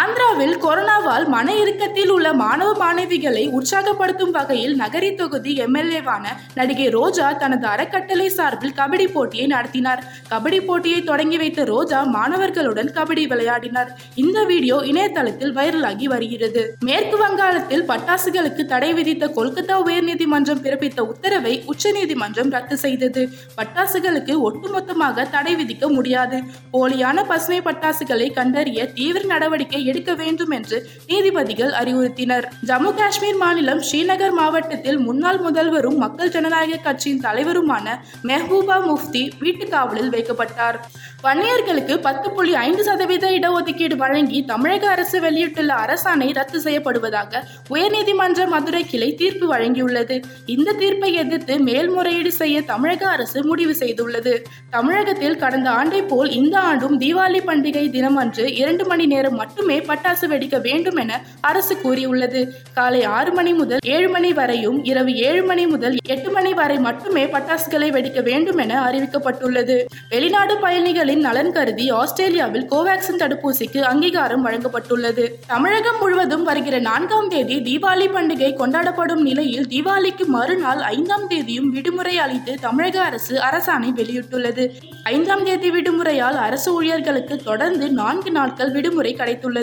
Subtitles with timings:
[0.00, 6.24] ஆந்திராவில் கொரோனாவால் மன இறுக்கத்தில் உள்ள மாணவ மாணவிகளை உற்சாகப்படுத்தும் வகையில் நகரி தொகுதி எம்எல்ஏவான
[6.58, 10.02] நடிகை ரோஜா தனது அறக்கட்டளை சார்பில் கபடி போட்டியை நடத்தினார்.
[10.30, 13.90] கபடி போட்டியை தொடங்கி வைத்த ரோஜா மாணவர்களுடன் கபடி விளையாடினார்.
[14.14, 16.62] இந்த வீடியோ இணையதளத்தில் வைரலாகி வருகிறது.
[16.88, 23.24] மேற்கு வங்காளத்தில் பட்டாசுகளுக்கு தடை விதித்த கொல்கத்தா உயர்நீதிமன்றம் பிறப்பித்த உத்தரவை உச்சநீதிமன்றம் ரத்து செய்தது.
[23.60, 26.40] பட்டாசுகளுக்கு ஒட்டுமொத்தமாக தடை விதிக்க முடியாது.
[26.72, 32.46] போலியான பசுமை பட்டாசுகளை கண்டறிய தீவிர நடவடிக்கை எடுக்க வேண்டும் என்று நீதிபதிகள் அறிவுறுத்தினர்.
[32.70, 37.96] ஜம்மு காஷ்மீர் மாநிலம் ஸ்ரீநகர் மாவட்டத்தில் முன்னாள் முதல்வரும் மக்கள் ஜனநாயக கட்சியின் தலைவருமான
[38.30, 40.78] மெஹபூபா முஃப்தி வீட்டு காவலில் வைக்கப்பட்டார்.
[41.26, 47.42] வன்னியர்களுக்கு பத்து புள்ளி ஐந்து சதவீத இடஒதுக்கீடு வழங்கி தமிழக அரசு வெளியிட்டுள்ள அரசாணை ரத்து செய்யப்படுவதாக
[47.74, 50.16] உயர்நீதிமன்ற மதுரை கிளை தீர்ப்பு வழங்கியுள்ளது.
[50.54, 54.34] இந்த தீர்ப்பை எதிர்த்து மேல்முறையீடு செய்ய தமிழக அரசு முடிவு செய்துள்ளது.
[54.70, 60.26] தமிழகத்தில் கடந்த ஆண்டை போல் இந்த ஆண்டும் தீபாவளி பண்டிகை தினம் அன்று இரண்டு மணி நேரம் மட்டுமே பட்டாசு
[60.26, 62.52] வெடிக்க வேண்டும் என அரசு கூறியுள்ளது.
[62.74, 67.24] காலை ஆறு மணி முதல் ஏழு மணி வரையும் இரவு ஏழு மணி முதல் எட்டு மணி வரை மட்டுமே
[67.24, 69.84] பட்டாசுகளை வெடிக்க வேண்டும் என அறிவிக்கப்பட்டுள்ளது.
[70.08, 75.30] வெளிநாடு பயணிகளின் நலன் கருதி ஆஸ்திரேலியாவில் கோவேக்சின் தடுப்பூசிக்கு அங்கீகாரம் வழங்கப்பட்டுள்ளது.
[75.46, 82.54] தமிழகம் முழுவதும் வருகிற நான்காம் தேதி தீபாவளி பண்டிகை கொண்டாடப்படும் நிலையில் தீபாவளிக்கு மறுநாள் ஐந்தாம் தேதியும் விடுமுறை அளித்து
[82.60, 84.68] தமிழக அரசு அரசாணை வெளியிட்டுள்ளது.
[85.02, 89.61] ஐந்தாம் தேதி விடுமுறையால் அரசு ஊழியர்களுக்கு தொடர்ந்து நான்கு நாட்கள் விடுமுறை கிடைத்துள்ளது.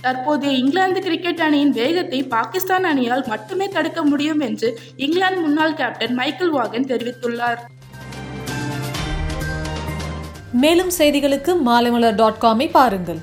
[0.00, 6.50] தற்போதைய இங்கிலாந்து கிரிக்கெட் அணியின் வேகத்தை பாகிஸ்தான் அணியால் மட்டுமே தடுக்க முடியும் என்று இங்கிலாந்து முன்னாள் கேப்டன் மைக்கேல்
[6.50, 7.60] வாகன் தெரிவித்துள்ளார்.
[10.52, 13.20] மேலும் செய்திகளுக்கு மாலைமலர் டாட் காமை பாருங்கள்.